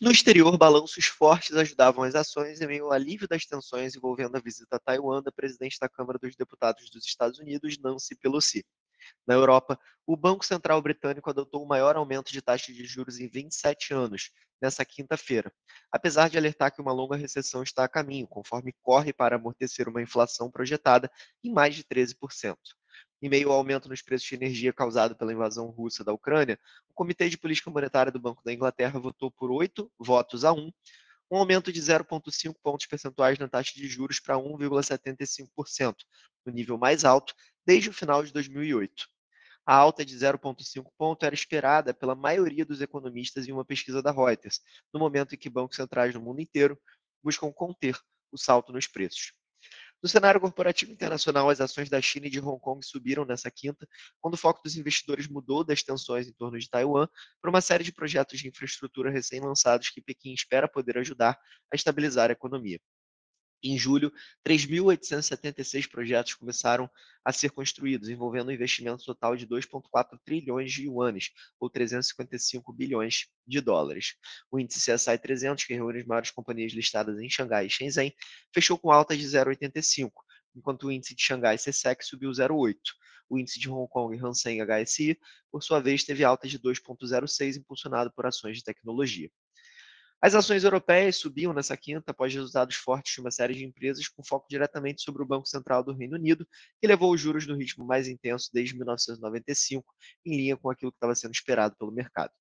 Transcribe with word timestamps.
No 0.00 0.12
exterior, 0.12 0.56
balanços 0.56 1.06
fortes 1.06 1.56
ajudavam 1.56 2.04
as 2.04 2.14
ações 2.14 2.60
em 2.60 2.66
meio 2.68 2.84
ao 2.84 2.92
alívio 2.92 3.26
das 3.26 3.44
tensões 3.44 3.96
envolvendo 3.96 4.36
a 4.36 4.40
visita 4.40 4.76
a 4.76 4.78
Taiwan 4.78 5.20
da 5.20 5.32
presidente 5.32 5.76
da 5.80 5.88
Câmara 5.88 6.20
dos 6.20 6.36
Deputados 6.36 6.88
dos 6.88 7.04
Estados 7.04 7.40
Unidos, 7.40 7.76
Nancy 7.78 8.14
Pelosi. 8.14 8.64
Na 9.26 9.34
Europa, 9.34 9.76
o 10.06 10.16
Banco 10.16 10.44
Central 10.44 10.80
Britânico 10.80 11.28
adotou 11.28 11.64
o 11.64 11.66
maior 11.66 11.96
aumento 11.96 12.30
de 12.30 12.40
taxa 12.40 12.72
de 12.72 12.84
juros 12.84 13.18
em 13.18 13.26
27 13.26 13.92
anos, 13.92 14.30
nessa 14.62 14.84
quinta-feira, 14.84 15.52
apesar 15.90 16.30
de 16.30 16.38
alertar 16.38 16.72
que 16.72 16.80
uma 16.80 16.92
longa 16.92 17.16
recessão 17.16 17.64
está 17.64 17.82
a 17.82 17.88
caminho, 17.88 18.28
conforme 18.28 18.72
corre 18.80 19.12
para 19.12 19.34
amortecer 19.34 19.88
uma 19.88 20.00
inflação 20.00 20.48
projetada 20.48 21.10
em 21.42 21.50
mais 21.52 21.74
de 21.74 21.82
13%. 21.82 22.56
Em 23.20 23.28
meio 23.28 23.50
ao 23.50 23.58
aumento 23.58 23.88
nos 23.88 24.00
preços 24.00 24.28
de 24.28 24.34
energia 24.36 24.72
causado 24.72 25.16
pela 25.16 25.32
invasão 25.32 25.66
russa 25.66 26.04
da 26.04 26.12
Ucrânia, 26.12 26.58
Comitê 26.98 27.28
de 27.28 27.38
Política 27.38 27.70
Monetária 27.70 28.10
do 28.10 28.18
Banco 28.18 28.42
da 28.42 28.52
Inglaterra 28.52 28.98
votou 28.98 29.30
por 29.30 29.52
oito 29.52 29.88
votos 30.00 30.44
a 30.44 30.52
um, 30.52 30.72
um 31.30 31.36
aumento 31.36 31.72
de 31.72 31.80
0,5 31.80 32.56
pontos 32.60 32.86
percentuais 32.86 33.38
na 33.38 33.46
taxa 33.46 33.72
de 33.72 33.86
juros 33.86 34.18
para 34.18 34.34
1,75%, 34.34 35.94
no 36.44 36.52
nível 36.52 36.76
mais 36.76 37.04
alto 37.04 37.36
desde 37.64 37.88
o 37.88 37.92
final 37.92 38.24
de 38.24 38.32
2008. 38.32 39.06
A 39.64 39.76
alta 39.76 40.04
de 40.04 40.12
0,5 40.16 40.90
ponto 40.98 41.24
era 41.24 41.36
esperada 41.36 41.94
pela 41.94 42.16
maioria 42.16 42.66
dos 42.66 42.80
economistas 42.80 43.46
em 43.46 43.52
uma 43.52 43.64
pesquisa 43.64 44.02
da 44.02 44.10
Reuters, 44.10 44.60
no 44.92 44.98
momento 44.98 45.36
em 45.36 45.38
que 45.38 45.48
bancos 45.48 45.76
centrais 45.76 46.12
no 46.16 46.20
mundo 46.20 46.40
inteiro 46.40 46.76
buscam 47.22 47.52
conter 47.52 47.96
o 48.32 48.36
salto 48.36 48.72
nos 48.72 48.88
preços. 48.88 49.37
No 50.02 50.08
cenário 50.08 50.40
corporativo 50.40 50.92
internacional, 50.92 51.50
as 51.50 51.60
ações 51.60 51.88
da 51.90 52.00
China 52.00 52.26
e 52.26 52.30
de 52.30 52.40
Hong 52.40 52.60
Kong 52.60 52.84
subiram 52.86 53.24
nessa 53.24 53.50
quinta, 53.50 53.88
quando 54.20 54.34
o 54.34 54.36
foco 54.36 54.62
dos 54.62 54.76
investidores 54.76 55.26
mudou 55.26 55.64
das 55.64 55.82
tensões 55.82 56.28
em 56.28 56.32
torno 56.32 56.58
de 56.58 56.70
Taiwan 56.70 57.08
para 57.40 57.50
uma 57.50 57.60
série 57.60 57.82
de 57.82 57.92
projetos 57.92 58.38
de 58.38 58.48
infraestrutura 58.48 59.10
recém-lançados 59.10 59.90
que 59.90 60.00
Pequim 60.00 60.32
espera 60.32 60.68
poder 60.68 60.98
ajudar 60.98 61.36
a 61.72 61.76
estabilizar 61.76 62.30
a 62.30 62.32
economia. 62.32 62.80
Em 63.62 63.76
julho, 63.76 64.12
3.876 64.46 65.90
projetos 65.90 66.34
começaram 66.34 66.88
a 67.24 67.32
ser 67.32 67.50
construídos, 67.50 68.08
envolvendo 68.08 68.48
um 68.48 68.52
investimento 68.52 69.04
total 69.04 69.36
de 69.36 69.46
2,4 69.48 70.16
trilhões 70.24 70.72
de 70.72 70.84
yuanes, 70.84 71.32
ou 71.58 71.68
355 71.68 72.72
bilhões 72.72 73.26
de 73.44 73.60
dólares. 73.60 74.14
O 74.50 74.60
índice 74.60 74.92
CSI 74.92 75.18
300, 75.18 75.64
que 75.64 75.74
reúne 75.74 75.98
as 75.98 76.06
maiores 76.06 76.30
companhias 76.30 76.72
listadas 76.72 77.18
em 77.18 77.28
Xangai 77.28 77.66
e 77.66 77.70
Shenzhen, 77.70 78.14
fechou 78.54 78.78
com 78.78 78.92
alta 78.92 79.16
de 79.16 79.24
0,85, 79.24 80.12
enquanto 80.54 80.86
o 80.86 80.92
índice 80.92 81.16
de 81.16 81.22
Xangai 81.22 81.56
CSEC 81.56 82.04
subiu 82.04 82.30
0,8. 82.30 82.76
O 83.28 83.38
índice 83.38 83.58
de 83.58 83.68
Hong 83.68 83.88
Kong 83.90 84.16
Hang 84.16 84.38
Seng 84.38 84.60
HSI, 84.62 85.18
por 85.50 85.62
sua 85.62 85.80
vez, 85.80 86.04
teve 86.04 86.22
alta 86.22 86.46
de 86.46 86.58
2,06, 86.60 87.56
impulsionado 87.56 88.12
por 88.12 88.24
ações 88.24 88.56
de 88.56 88.64
tecnologia. 88.64 89.28
As 90.20 90.34
ações 90.34 90.64
europeias 90.64 91.16
subiam 91.16 91.52
nessa 91.52 91.76
quinta 91.76 92.10
após 92.10 92.34
resultados 92.34 92.74
fortes 92.74 93.14
de 93.14 93.20
uma 93.20 93.30
série 93.30 93.54
de 93.54 93.64
empresas 93.64 94.08
com 94.08 94.24
foco 94.24 94.48
diretamente 94.50 95.02
sobre 95.02 95.22
o 95.22 95.26
Banco 95.26 95.46
Central 95.46 95.84
do 95.84 95.92
Reino 95.92 96.16
Unido, 96.16 96.46
que 96.80 96.88
levou 96.88 97.14
os 97.14 97.20
juros 97.20 97.46
no 97.46 97.54
ritmo 97.56 97.86
mais 97.86 98.08
intenso 98.08 98.50
desde 98.52 98.74
1995, 98.74 99.84
em 100.26 100.36
linha 100.36 100.56
com 100.56 100.70
aquilo 100.70 100.90
que 100.90 100.96
estava 100.96 101.14
sendo 101.14 101.34
esperado 101.34 101.76
pelo 101.76 101.92
mercado. 101.92 102.32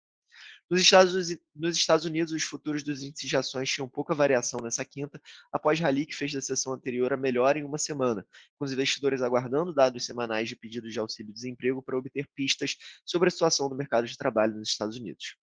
Nos 0.70 0.82
Estados, 0.82 2.06
Unidos, 2.06 2.34
os 2.34 2.44
futuros 2.44 2.84
dos 2.84 3.02
índices 3.02 3.30
de 3.30 3.38
ações 3.38 3.70
tinham 3.70 3.88
pouca 3.88 4.14
variação 4.14 4.60
nessa 4.62 4.84
quinta, 4.84 5.22
após 5.52 5.80
rally 5.80 6.06
que 6.06 6.16
fez 6.16 6.34
da 6.34 6.42
sessão 6.42 6.74
anterior 6.74 7.14
a 7.14 7.18
melhor 7.18 7.58
em 7.58 7.64
uma 7.64 7.78
semana, 7.78 8.26
com 8.58 8.66
os 8.66 8.74
investidores 8.74 9.22
aguardando 9.22 9.74
dados 9.74 10.06
semanais 10.06 10.50
de 10.50 10.56
pedidos 10.56 10.92
de 10.92 11.00
auxílio-desemprego 11.00 11.82
para 11.82 11.98
obter 11.98 12.28
pistas 12.36 12.76
sobre 13.06 13.28
a 13.30 13.32
situação 13.32 13.70
do 13.70 13.76
mercado 13.76 14.08
de 14.08 14.18
trabalho 14.18 14.56
nos 14.56 14.70
Estados 14.70 14.98
Unidos. 14.98 15.38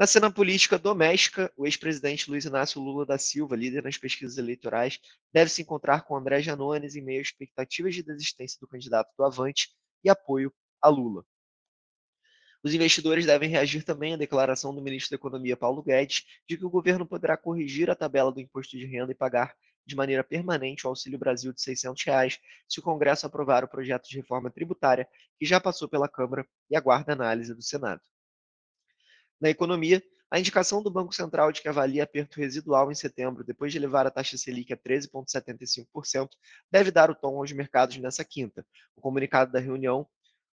Na 0.00 0.06
cena 0.06 0.32
política 0.32 0.78
doméstica, 0.78 1.52
o 1.58 1.66
ex-presidente 1.66 2.30
Luiz 2.30 2.46
Inácio 2.46 2.80
Lula 2.80 3.04
da 3.04 3.18
Silva, 3.18 3.54
líder 3.54 3.82
nas 3.82 3.98
pesquisas 3.98 4.38
eleitorais, 4.38 4.98
deve 5.30 5.50
se 5.50 5.60
encontrar 5.60 6.06
com 6.06 6.16
André 6.16 6.40
Janones 6.40 6.96
em 6.96 7.02
meio 7.02 7.18
a 7.18 7.22
expectativas 7.22 7.94
de 7.94 8.02
desistência 8.02 8.56
do 8.58 8.66
candidato 8.66 9.10
do 9.14 9.22
Avante 9.22 9.68
e 10.02 10.08
apoio 10.08 10.50
a 10.80 10.88
Lula. 10.88 11.22
Os 12.64 12.72
investidores 12.72 13.26
devem 13.26 13.50
reagir 13.50 13.84
também 13.84 14.14
à 14.14 14.16
declaração 14.16 14.74
do 14.74 14.80
ministro 14.80 15.10
da 15.10 15.16
Economia, 15.16 15.54
Paulo 15.54 15.82
Guedes, 15.82 16.24
de 16.48 16.56
que 16.56 16.64
o 16.64 16.70
governo 16.70 17.04
poderá 17.04 17.36
corrigir 17.36 17.90
a 17.90 17.94
tabela 17.94 18.32
do 18.32 18.40
imposto 18.40 18.78
de 18.78 18.86
renda 18.86 19.12
e 19.12 19.14
pagar 19.14 19.54
de 19.84 19.94
maneira 19.94 20.24
permanente 20.24 20.86
o 20.86 20.88
Auxílio 20.88 21.18
Brasil 21.18 21.52
de 21.52 21.60
600 21.60 22.02
reais, 22.04 22.38
se 22.66 22.80
o 22.80 22.82
Congresso 22.82 23.26
aprovar 23.26 23.64
o 23.64 23.68
projeto 23.68 24.08
de 24.08 24.16
reforma 24.16 24.50
tributária 24.50 25.06
que 25.38 25.44
já 25.44 25.60
passou 25.60 25.90
pela 25.90 26.08
Câmara 26.08 26.46
e 26.70 26.74
aguarda 26.74 27.12
análise 27.12 27.54
do 27.54 27.60
Senado. 27.60 28.00
Na 29.40 29.48
economia, 29.48 30.02
a 30.30 30.38
indicação 30.38 30.82
do 30.82 30.90
Banco 30.90 31.14
Central 31.14 31.50
de 31.50 31.62
que 31.62 31.68
avalia 31.68 32.04
aperto 32.04 32.38
residual 32.38 32.92
em 32.92 32.94
setembro, 32.94 33.42
depois 33.42 33.72
de 33.72 33.78
levar 33.78 34.06
a 34.06 34.10
taxa 34.10 34.36
Selic 34.36 34.72
a 34.72 34.76
13,75%, 34.76 36.28
deve 36.70 36.90
dar 36.90 37.10
o 37.10 37.14
tom 37.14 37.38
aos 37.38 37.50
mercados 37.50 37.96
nessa 37.96 38.24
quinta. 38.24 38.64
O 38.94 39.00
comunicado 39.00 39.50
da 39.50 39.58
reunião, 39.58 40.06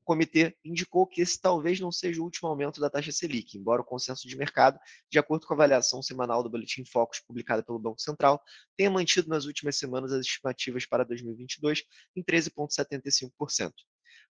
o 0.00 0.04
comitê 0.04 0.56
indicou 0.64 1.06
que 1.06 1.20
esse 1.20 1.38
talvez 1.38 1.78
não 1.78 1.92
seja 1.92 2.20
o 2.20 2.24
último 2.24 2.48
aumento 2.48 2.80
da 2.80 2.88
taxa 2.88 3.12
Selic, 3.12 3.58
embora 3.58 3.82
o 3.82 3.84
consenso 3.84 4.26
de 4.26 4.34
mercado, 4.34 4.80
de 5.10 5.18
acordo 5.18 5.46
com 5.46 5.52
a 5.52 5.56
avaliação 5.56 6.02
semanal 6.02 6.42
do 6.42 6.50
Boletim 6.50 6.84
Focus 6.84 7.20
publicada 7.20 7.62
pelo 7.62 7.78
Banco 7.78 8.00
Central, 8.00 8.42
tenha 8.76 8.90
mantido 8.90 9.28
nas 9.28 9.44
últimas 9.44 9.76
semanas 9.76 10.10
as 10.10 10.24
estimativas 10.26 10.86
para 10.86 11.04
2022 11.04 11.84
em 12.16 12.24
13,75%. 12.24 13.72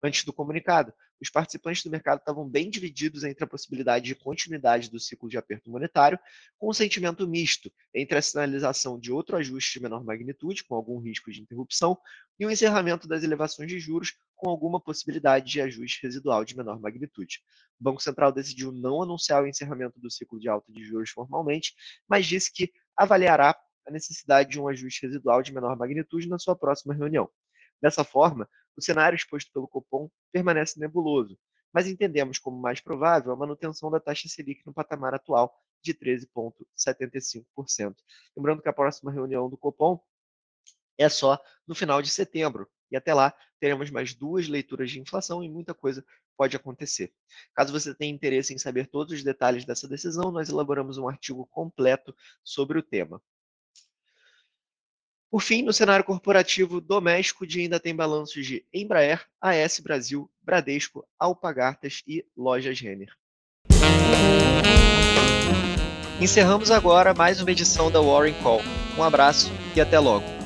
Antes 0.02 0.24
do 0.24 0.32
comunicado, 0.32 0.92
os 1.20 1.28
participantes 1.28 1.82
do 1.82 1.90
mercado 1.90 2.20
estavam 2.20 2.48
bem 2.48 2.70
divididos 2.70 3.24
entre 3.24 3.42
a 3.42 3.46
possibilidade 3.46 4.04
de 4.04 4.14
continuidade 4.14 4.88
do 4.88 5.00
ciclo 5.00 5.28
de 5.28 5.36
aperto 5.36 5.68
monetário, 5.70 6.18
com 6.56 6.70
um 6.70 6.72
sentimento 6.72 7.26
misto 7.26 7.72
entre 7.92 8.16
a 8.16 8.22
sinalização 8.22 8.98
de 8.98 9.10
outro 9.10 9.36
ajuste 9.36 9.78
de 9.78 9.82
menor 9.82 10.04
magnitude, 10.04 10.62
com 10.62 10.76
algum 10.76 11.00
risco 11.00 11.32
de 11.32 11.42
interrupção, 11.42 11.98
e 12.38 12.46
o 12.46 12.50
encerramento 12.50 13.08
das 13.08 13.24
elevações 13.24 13.68
de 13.68 13.80
juros, 13.80 14.14
com 14.36 14.48
alguma 14.48 14.80
possibilidade 14.80 15.50
de 15.50 15.60
ajuste 15.60 16.00
residual 16.04 16.44
de 16.44 16.56
menor 16.56 16.78
magnitude. 16.80 17.40
O 17.80 17.84
Banco 17.84 18.00
Central 18.00 18.30
decidiu 18.30 18.70
não 18.70 19.02
anunciar 19.02 19.42
o 19.42 19.46
encerramento 19.48 19.98
do 19.98 20.08
ciclo 20.08 20.38
de 20.38 20.48
alta 20.48 20.70
de 20.72 20.84
juros 20.84 21.10
formalmente, 21.10 21.74
mas 22.08 22.24
disse 22.24 22.52
que 22.52 22.70
avaliará 22.96 23.58
a 23.84 23.90
necessidade 23.90 24.50
de 24.50 24.60
um 24.60 24.68
ajuste 24.68 25.06
residual 25.06 25.42
de 25.42 25.52
menor 25.52 25.76
magnitude 25.76 26.28
na 26.28 26.38
sua 26.38 26.54
próxima 26.54 26.94
reunião. 26.94 27.28
Dessa 27.80 28.04
forma, 28.04 28.48
o 28.78 28.82
cenário 28.82 29.16
exposto 29.16 29.50
pelo 29.52 29.66
Copom 29.66 30.08
permanece 30.32 30.78
nebuloso, 30.78 31.36
mas 31.72 31.88
entendemos 31.88 32.38
como 32.38 32.56
mais 32.56 32.80
provável 32.80 33.32
a 33.32 33.36
manutenção 33.36 33.90
da 33.90 33.98
taxa 33.98 34.28
Selic 34.28 34.64
no 34.64 34.72
patamar 34.72 35.14
atual 35.14 35.52
de 35.82 35.92
13,75%. 35.92 37.96
Lembrando 38.36 38.62
que 38.62 38.68
a 38.68 38.72
próxima 38.72 39.10
reunião 39.10 39.50
do 39.50 39.58
Copom 39.58 40.00
é 40.96 41.08
só 41.08 41.42
no 41.66 41.74
final 41.74 42.00
de 42.00 42.08
setembro, 42.08 42.70
e 42.90 42.96
até 42.96 43.12
lá 43.12 43.34
teremos 43.60 43.90
mais 43.90 44.14
duas 44.14 44.48
leituras 44.48 44.90
de 44.90 45.00
inflação 45.00 45.42
e 45.42 45.48
muita 45.48 45.74
coisa 45.74 46.04
pode 46.36 46.56
acontecer. 46.56 47.12
Caso 47.54 47.72
você 47.72 47.92
tenha 47.92 48.14
interesse 48.14 48.54
em 48.54 48.58
saber 48.58 48.86
todos 48.86 49.12
os 49.12 49.24
detalhes 49.24 49.64
dessa 49.64 49.88
decisão, 49.88 50.30
nós 50.30 50.48
elaboramos 50.48 50.98
um 50.98 51.08
artigo 51.08 51.46
completo 51.46 52.14
sobre 52.44 52.78
o 52.78 52.82
tema. 52.82 53.20
Por 55.30 55.42
fim, 55.42 55.62
no 55.62 55.74
cenário 55.74 56.04
corporativo 56.04 56.80
doméstico, 56.80 57.44
o 57.44 57.46
dia 57.46 57.62
ainda 57.62 57.78
tem 57.78 57.94
balanços 57.94 58.46
de 58.46 58.64
Embraer, 58.72 59.26
AS 59.40 59.78
Brasil, 59.78 60.30
Bradesco, 60.42 61.06
Alpagartas 61.18 62.02
e 62.06 62.24
Lojas 62.34 62.80
Renner. 62.80 63.12
Encerramos 66.18 66.70
agora 66.70 67.12
mais 67.12 67.42
uma 67.42 67.50
edição 67.50 67.90
da 67.90 68.00
Warren 68.00 68.34
Call. 68.42 68.62
Um 68.96 69.02
abraço 69.02 69.52
e 69.76 69.80
até 69.80 69.98
logo. 69.98 70.37